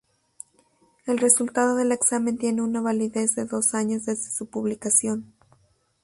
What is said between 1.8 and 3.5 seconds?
examen tiene una validez de